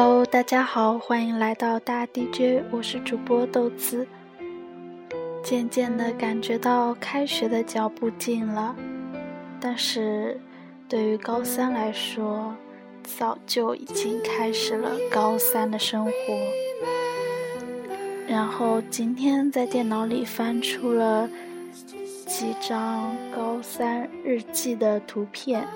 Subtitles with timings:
[0.00, 4.06] Hello，大家好，欢迎来到大 DJ，我是主播豆子。
[5.42, 8.76] 渐渐的感觉到开学的脚步近了，
[9.60, 10.40] 但是
[10.88, 12.54] 对于高三来说，
[13.02, 16.12] 早就已经开始了高三的生活。
[18.28, 21.28] 然后今天在电脑里翻出了
[22.24, 25.66] 几张高三日记的图片。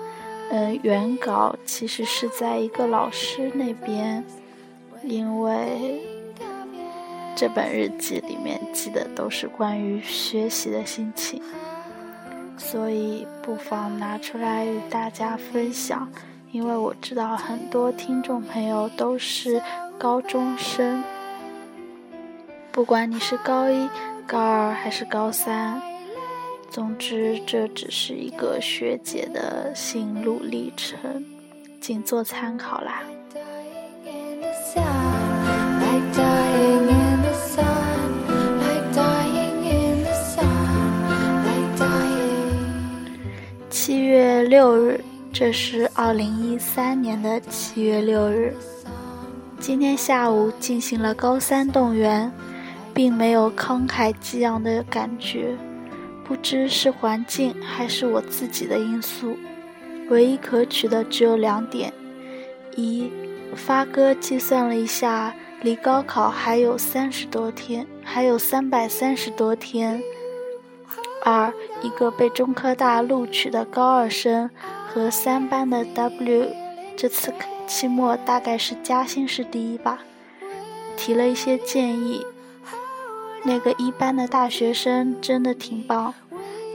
[0.55, 4.23] 嗯，原稿其实是在一个老师那边，
[5.01, 5.99] 因为
[7.35, 11.41] 这本日记里面记的都是关于学习的心情，
[12.55, 16.07] 所以不妨拿出来与大家分享。
[16.51, 19.59] 因为我知道很多听众朋友都是
[19.97, 21.03] 高中生，
[22.71, 23.89] 不管你是高一、
[24.27, 25.81] 高二还是高三。
[26.73, 31.23] 总之，这只是一个学姐的心路历程，
[31.79, 33.03] 仅做参考啦。
[43.69, 44.99] 七月六日，
[45.31, 48.51] 这是二零一三年的七月六日。
[49.59, 52.31] 今天下午进行了高三动员，
[52.95, 55.55] 并没有慷慨激昂的感觉。
[56.25, 59.37] 不知是环境还是我自己的因素，
[60.09, 61.91] 唯一可取的只有两点：
[62.75, 63.11] 一，
[63.55, 69.99] 发哥计算了一下，离高考还有三十多天，还有三百三十多天；
[71.23, 74.49] 二，一个被中科大录取的高二生
[74.87, 76.47] 和三班的 W，
[76.95, 77.33] 这次
[77.67, 79.99] 期末大概是加薪是第一吧，
[80.95, 82.25] 提了一些建议。
[83.45, 86.13] 那个一班的大学生真的挺棒，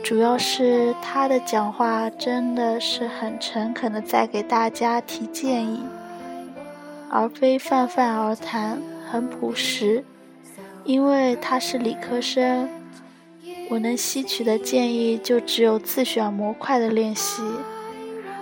[0.05, 5.83] 主要是他的讲话真的是很诚恳的在给大家提建议，
[7.11, 10.05] 而非泛泛而谈，很朴实。
[10.85, 12.69] 因为他是理科生，
[13.71, 17.43] 我能吸取的建议就只有自选模块的练习，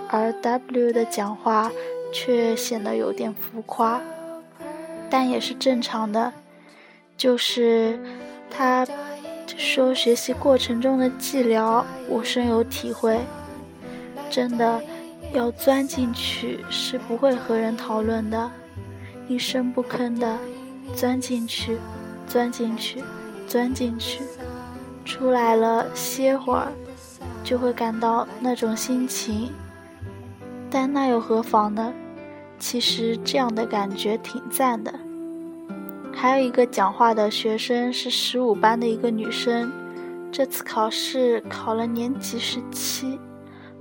[0.09, 1.71] 而 W 的讲话
[2.13, 4.01] 却显得有点浮夸，
[5.09, 6.33] 但也是正常的。
[7.17, 7.99] 就是
[8.49, 8.87] 他
[9.57, 13.19] 说学习过程中的寂寥，我深有体会。
[14.29, 14.81] 真的，
[15.33, 18.51] 要钻进去是不会和人讨论的，
[19.27, 20.37] 一声不吭的
[20.95, 21.77] 钻进去，
[22.27, 23.03] 钻进去，
[23.47, 24.21] 钻进去，
[25.03, 26.71] 出来了歇会儿，
[27.43, 29.49] 就会感到那种心情。
[30.69, 31.93] 但那又何妨呢？
[32.59, 34.93] 其实这样的感觉挺赞的。
[36.19, 39.71] 还有一个讲话的学生是十五班的一个女生，
[40.31, 43.19] 这次考试考了年级十七。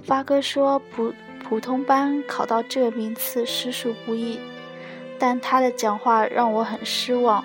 [0.02, 4.38] 发哥说普普通班考到这名次实属不易，
[5.19, 7.42] 但他的讲话让我很失望，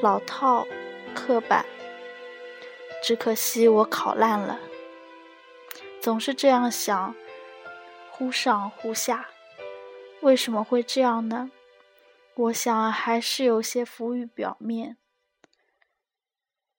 [0.00, 0.64] 老套、
[1.12, 1.66] 刻板。
[3.02, 4.60] 只可惜我考烂了，
[6.00, 7.12] 总是这样想，
[8.12, 9.26] 忽上忽下，
[10.20, 11.50] 为什么会这样呢？
[12.36, 14.96] 我想还是有些浮于表面，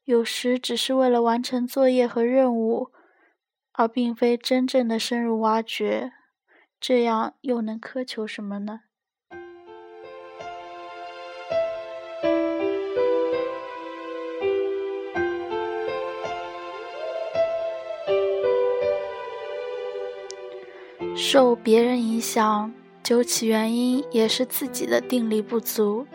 [0.04, 2.92] 有时只是为了完成作业和任务，
[3.72, 6.12] 而并非真正的深入挖掘，
[6.78, 8.82] 这样又能苛求什么呢？
[21.16, 22.74] 受别人影响。
[23.06, 26.08] 究其原因，也是自己的定力不足，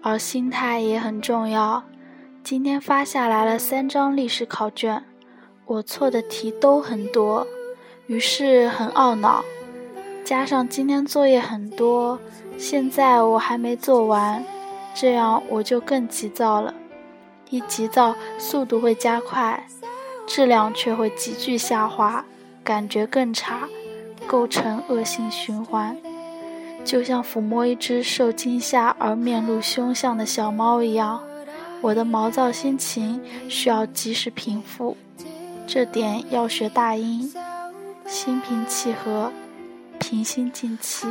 [0.00, 1.82] 而心态也很重要。
[2.44, 5.02] 今天发下来了三张历史考卷，
[5.66, 7.44] 我错的题都很多，
[8.06, 9.44] 于是很懊恼。
[10.24, 12.20] 加上今天作业很多，
[12.56, 14.44] 现在我还没做完，
[14.94, 16.72] 这样我就更急躁了。
[17.48, 19.66] 一急躁，速度会加快，
[20.28, 22.24] 质量却会急剧下滑，
[22.62, 23.68] 感觉更差，
[24.28, 25.96] 构成恶性循环。
[26.84, 31.20] 就像抚摸一只受惊吓而面露凶相的小猫一样，
[31.80, 34.96] 我的毛躁心情需要及时平复，
[35.66, 37.32] 这点要学大音，
[38.06, 39.30] 心平气和，
[39.98, 41.06] 平心静气，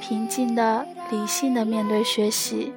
[0.00, 2.72] 平静的、理性的面对学习。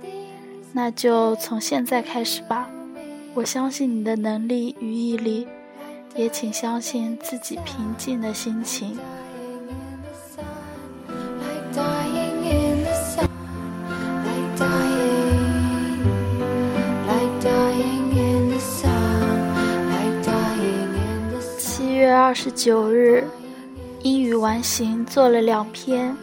[0.71, 2.69] 那就从现在开始吧，
[3.33, 5.47] 我相信你的能力与毅力，
[6.15, 8.95] 也请相信自己平静的心情。
[22.61, 23.23] 九日，
[24.03, 26.13] 英语完形做了两篇，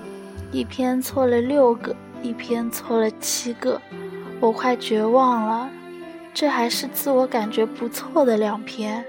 [0.53, 3.81] 一篇错了六个，一篇错了七个，
[4.39, 5.71] 我快绝望了。
[6.35, 9.03] 这还是自我感觉不错的两篇，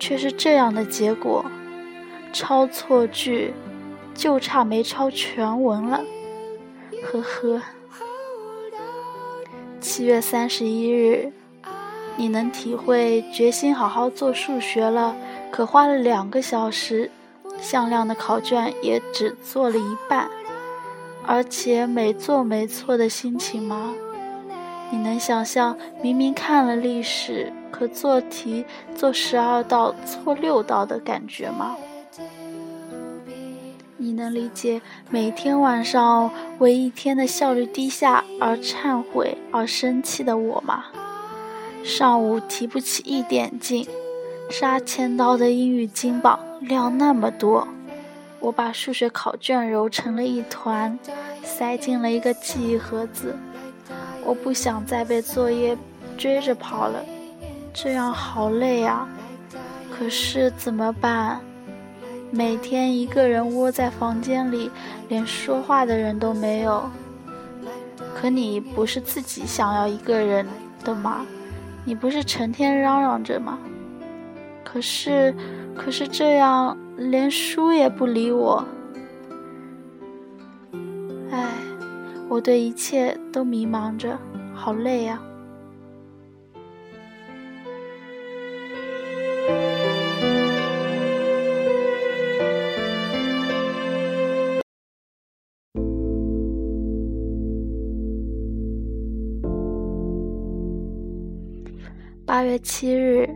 [0.00, 1.44] 却是这样的结果，
[2.32, 3.54] 抄错句，
[4.12, 6.00] 就差没抄全文了。
[7.04, 7.62] 呵呵。
[9.80, 11.30] 七月三十一日，
[12.16, 15.14] 你能体会决心好好做数学了，
[15.52, 17.10] 可花了两个小时，
[17.60, 20.30] 向量的考卷也只做了一半，
[21.26, 23.92] 而且每做没错的心情吗？
[24.90, 28.64] 你能想象明明看了历史，可做题
[28.94, 31.76] 做十二道错六道的感觉吗？
[33.98, 40.86] 你能理解每天晚上为一天的效率低下而忏悔而生气的我吗？
[41.84, 43.86] 上午提不起一点劲，
[44.52, 47.66] 杀千刀的英语金榜量那么多，
[48.38, 50.98] 我把数学考卷揉成了一团，
[51.42, 53.34] 塞进了一个记忆盒子。
[54.22, 55.74] 我不想再被作业
[56.18, 57.02] 追着跑了，
[57.72, 59.08] 这样好累啊！
[59.90, 61.40] 可是怎么办？
[62.30, 64.70] 每天一个人窝在房间里，
[65.08, 66.90] 连说话的人都没有。
[68.14, 70.46] 可你不是自己想要一个人
[70.84, 71.24] 的吗？
[71.86, 73.58] 你不是成天嚷嚷着吗？
[74.72, 75.34] 可是，
[75.76, 78.64] 可是这样连书也不理我。
[81.30, 81.46] 唉，
[82.26, 84.18] 我对一切都迷茫着，
[84.54, 85.22] 好累啊。
[102.24, 103.28] 八月七日，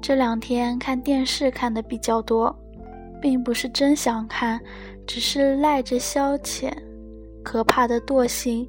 [0.00, 2.54] 这两天看电视看的比较多，
[3.20, 4.60] 并不是真想看，
[5.06, 6.72] 只是赖着消遣。
[7.42, 8.68] 可怕的惰性。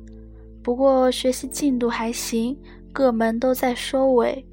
[0.64, 2.58] 不过学习进度还行，
[2.94, 4.46] 各门都在收尾。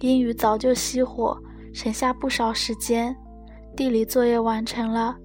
[0.00, 1.36] 英语早就熄火，
[1.72, 3.14] 省下不少时间。
[3.76, 5.16] 地理作业完成了，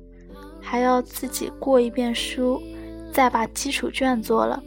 [0.62, 2.62] 还要自己过一遍书，
[3.12, 4.62] 再把基础卷做了。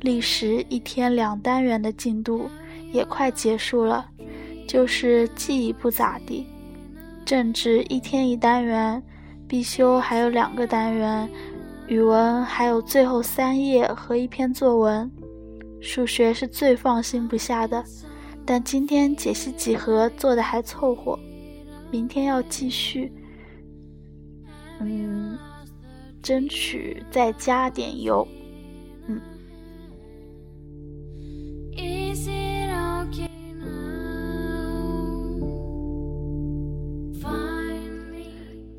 [0.00, 2.48] 历时一天两单元的进度。
[2.92, 4.06] 也快结束了，
[4.66, 6.46] 就是记忆不咋地。
[7.24, 9.02] 政治一天一单元，
[9.46, 11.30] 必修还有两个单元，
[11.86, 15.10] 语文还有最后三页和一篇作文。
[15.80, 17.84] 数学是最放心不下的，
[18.44, 21.18] 但今天解析几何做的还凑合，
[21.90, 23.12] 明天要继续。
[24.80, 25.38] 嗯，
[26.22, 28.26] 争取再加点油。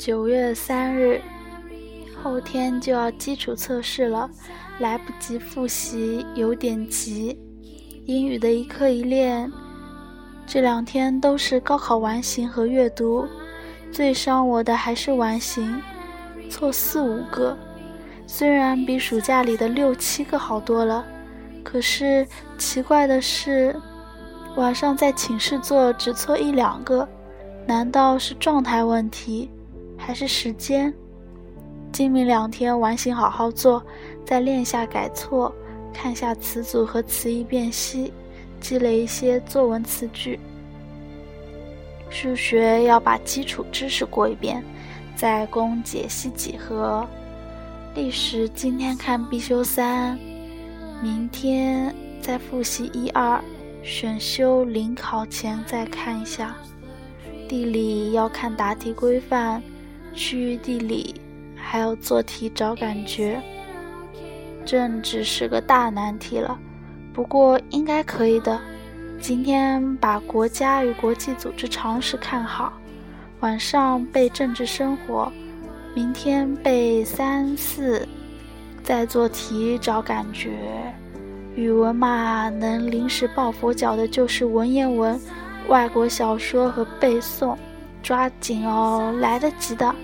[0.05, 1.21] 九月三日，
[2.21, 4.29] 后天就要基础测试了，
[4.79, 7.39] 来不及复习，有点急。
[8.05, 9.50] 英语的一课一练，
[10.45, 13.25] 这两天都是高考完形和阅读，
[13.94, 15.81] 最伤我的还是完形，
[16.49, 17.57] 错四五个。
[18.27, 21.06] 虽然比暑假里的六七个好多了，
[21.63, 22.27] 可是
[22.57, 23.73] 奇怪的是，
[24.57, 27.07] 晚上在寝室做只错一两个，
[27.66, 29.49] 难道是状态问题？
[30.06, 30.94] 还是时间，
[31.94, 33.81] 今明两天完形好好做，
[34.26, 35.56] 再练下改错，
[35.94, 38.12] 看下词组和词义辨析，
[38.60, 40.38] 积累一些作文词句。
[42.10, 44.62] 数学要把基础知识过一遍，
[45.16, 47.07] 再攻解析几何。
[47.95, 50.19] 历史今天看必修三，
[51.02, 53.42] 明天再复习一二，
[53.81, 56.54] 选修临考前再看一下。
[57.48, 59.64] 地理要看答题规范。
[60.13, 61.15] 区域地理，
[61.55, 63.41] 还要做题找感觉。
[64.65, 66.57] 政治是个大难题了，
[67.13, 68.59] 不过应该可以的。
[69.19, 72.73] 今天把国家与国际组织常识看好，
[73.39, 75.31] 晚上背政治生活，
[75.95, 78.07] 明天背三四，
[78.83, 80.51] 再做题找感觉。
[81.55, 85.19] 语文嘛，能临时抱佛脚的就是文言文、
[85.67, 87.57] 外国小说和背诵。
[88.01, 89.95] 抓紧哦，来得及的。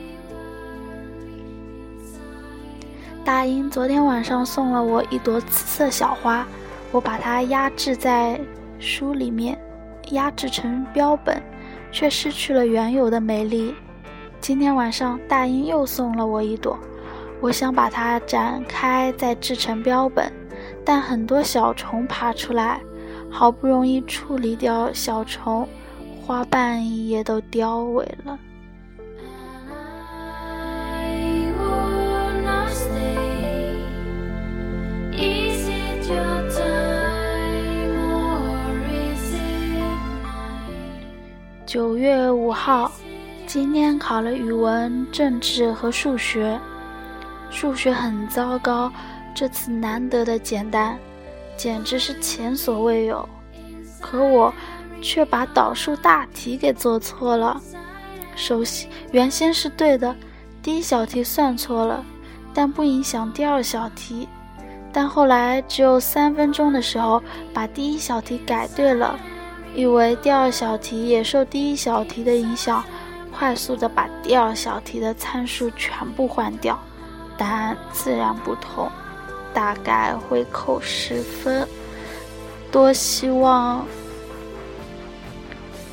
[3.29, 6.47] 大英昨天晚上送了我一朵紫色小花，
[6.91, 8.41] 我把它压制在
[8.79, 9.55] 书里面，
[10.09, 11.39] 压制成标本，
[11.91, 13.75] 却失去了原有的美丽。
[14.41, 16.75] 今天晚上大英又送了我一朵，
[17.39, 20.33] 我想把它展开再制成标本，
[20.83, 22.81] 但很多小虫爬出来，
[23.29, 25.69] 好不容易处理掉小虫。
[26.25, 28.39] 花瓣也都凋萎了。
[41.69, 42.91] 九月五号，
[43.45, 46.59] 今天考了语文、政治和数学，
[47.51, 48.91] 数学很糟糕，
[49.35, 50.97] 这次难得的简单，
[51.55, 53.29] 简直是前所未有。
[54.01, 54.51] 可我
[54.99, 57.61] 却把导数大题给做错了。
[58.35, 60.15] 首先，原先是对的，
[60.63, 62.03] 第一小题算错了，
[62.51, 64.27] 但不影响第二小题。
[64.91, 67.21] 但后来只有三分钟的时候，
[67.53, 69.19] 把第一小题改对了，
[69.79, 72.83] 以为第二小题也受第一小题的影响，
[73.31, 76.77] 快速的把第二小题的参数全部换掉，
[77.37, 78.91] 答案自然不同，
[79.53, 81.65] 大概会扣十分。
[82.69, 83.85] 多希望。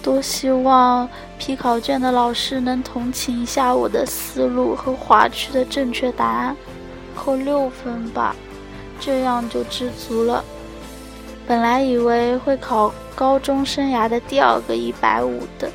[0.02, 6.56] 多希望批考卷的老师能同情一下我的思路和划区的正确答案，
[7.14, 8.34] 扣六分吧，
[8.98, 10.44] 这样就知足了。
[11.46, 15.70] 本来以为会考高中生涯的第二个一百五的，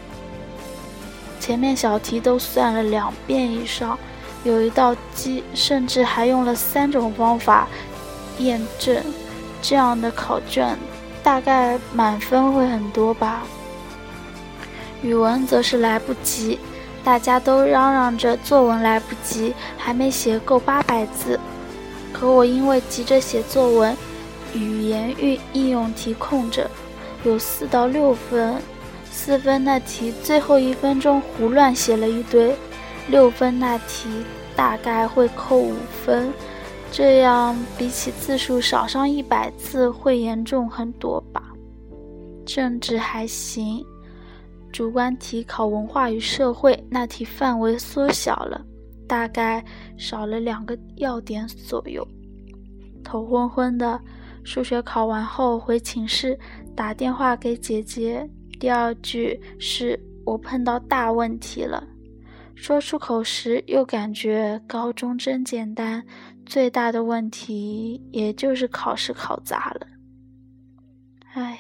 [1.40, 3.98] 前面小题都算了两遍以上，
[4.44, 7.68] 有一道题甚至还用了三种方法
[8.40, 9.02] 验证，
[9.62, 10.78] 这样的考卷
[11.24, 13.44] 大概满分会很多吧。
[15.02, 16.60] 语文则是来不及，
[17.02, 21.40] 大家都嚷嚷着作文来不及，还没写够八百字。
[22.12, 23.98] 可我因为急着写作文，
[24.54, 26.70] 语言运应用题空着，
[27.24, 28.56] 有四到六分。
[29.10, 32.56] 四分那题最后一分钟胡乱写了一堆，
[33.10, 34.10] 六分那题
[34.56, 36.32] 大概会扣五分。
[36.92, 41.44] 这样比起字数少上一百字会严重很多吧？
[42.46, 43.86] 政治还行。
[44.72, 48.62] 主观题考文化与社会，那题范围缩小了，
[49.08, 49.64] 大概
[49.98, 52.06] 少了两个要点左右。
[53.04, 54.00] 头昏昏的，
[54.44, 56.38] 数学考完后回寝室
[56.76, 58.30] 打电话给姐姐，
[58.60, 61.88] 第二句是我碰到大问题了。
[62.56, 66.06] 说出口时又感觉高中真简单，
[66.46, 69.88] 最大的问题也就是考试考砸了。
[71.34, 71.60] 唉。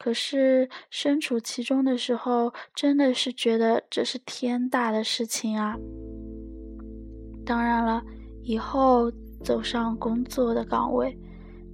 [0.00, 5.76] 可是身处其中的时候，真的是觉得这是天大的事情啊！
[7.44, 8.04] 当然了，
[8.44, 9.10] 以后
[9.42, 11.18] 走上工作的岗位，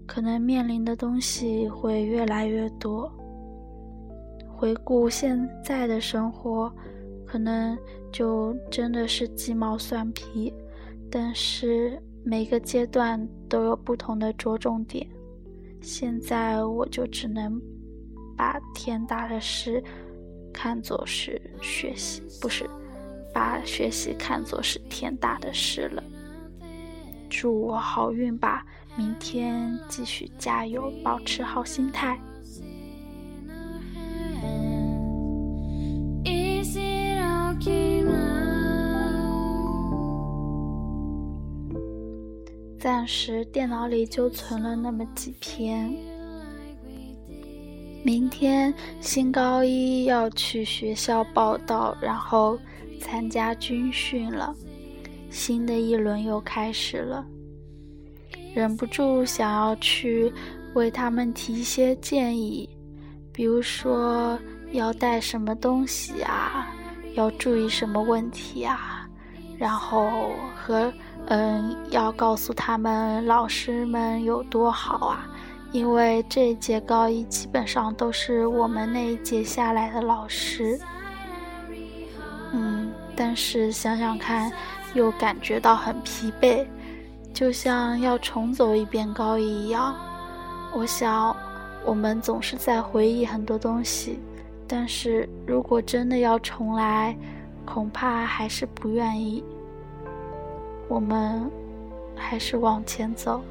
[0.07, 3.13] 可能面临的东西会越来越多。
[4.49, 6.73] 回顾现在的生活，
[7.27, 7.77] 可能
[8.13, 10.53] 就真的是鸡毛蒜皮，
[11.11, 15.07] 但是每个阶段都有不同的着重点。
[15.81, 17.61] 现在我就只能。
[18.37, 19.81] 把天大的事
[20.53, 22.69] 看作是学习，不是
[23.33, 26.03] 把学习看作是天大的事了。
[27.37, 28.65] 祝我好运吧，
[28.97, 32.17] 明天继续加油，保持好心态。
[42.79, 45.93] 暂时电脑里就存了那么几篇。
[48.05, 52.57] 明天新高一要去学校报道，然后
[53.01, 54.55] 参加军训了，
[55.35, 57.27] 新的一轮又开始了。
[58.55, 60.33] 忍不住想要去
[60.75, 62.69] 为他们提一些建议，
[63.33, 64.39] 比如说
[64.71, 66.73] 要带什么东西啊，
[67.15, 69.09] 要注意什么问题啊，
[69.59, 70.93] 然后和
[71.27, 75.29] 嗯，要告诉他们老师们有多好啊。
[75.73, 80.79] 因为这一届高一基本上都是我们那一届下来的老师，
[82.53, 84.53] 嗯，但是想想看，
[84.95, 86.65] 又感觉到很疲惫，
[87.33, 89.95] 就像要重走一遍高一一样。
[90.73, 91.37] 我想，
[91.85, 94.19] 我们总是在回忆很多东西，
[94.67, 97.17] 但是如果真的要重来，
[97.65, 99.45] 恐怕还是不愿意。
[100.89, 101.51] 我们
[102.17, 103.43] 还是往前走。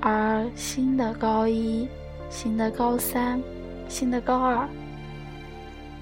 [0.00, 1.88] 而新的高一、
[2.28, 3.40] 新的高三、
[3.88, 4.68] 新的高二，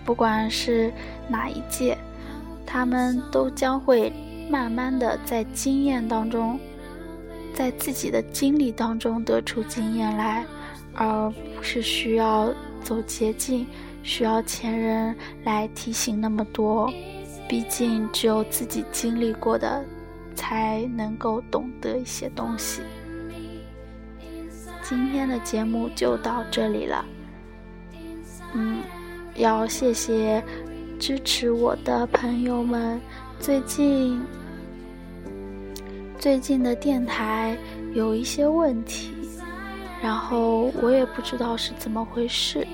[0.05, 0.93] 不管是
[1.29, 1.97] 哪一届，
[2.73, 4.11] 他们都将会
[4.49, 6.59] 慢慢的在经验当中，
[7.52, 10.43] 在自己的经历当中得出经验来，
[10.95, 12.50] 而不是需要
[12.83, 13.67] 走捷径，
[14.02, 15.14] 需要前人
[15.45, 16.91] 来提醒那么多。
[17.47, 19.85] 毕竟，只有自己经历过的，
[20.35, 22.81] 才能够懂得一些东西。
[24.83, 27.05] 今天的节目就到这里了，
[28.55, 28.79] 嗯，
[29.35, 30.43] 要谢谢
[31.02, 33.00] 支持我的朋友们。
[33.40, 34.23] 最近
[36.16, 37.59] 最近的电台
[37.92, 39.12] 有一些问题，
[40.00, 42.64] 然后我也不知道是怎么回事，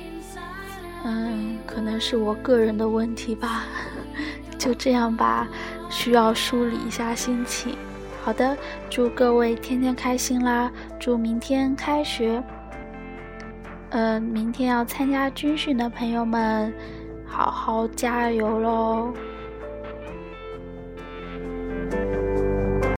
[1.04, 3.64] 嗯，可能是我个人的问题吧。
[4.58, 5.48] 就这样吧，
[5.88, 7.74] 需要梳理一下心情。
[8.22, 8.54] 好的，
[8.90, 10.70] 祝各位天天开心啦！
[11.00, 12.44] 祝明天开学，
[13.88, 16.70] 嗯，明天要参加军训的朋友们，
[17.28, 19.12] 好好加油喽！